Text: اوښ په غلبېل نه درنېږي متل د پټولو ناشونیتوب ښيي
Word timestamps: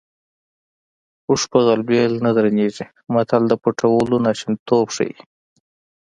اوښ 1.27 1.41
په 1.51 1.59
غلبېل 1.65 2.11
نه 2.25 2.31
درنېږي 2.37 2.85
متل 3.13 3.43
د 3.47 3.53
پټولو 3.63 4.15
ناشونیتوب 4.27 4.85
ښيي 4.95 5.13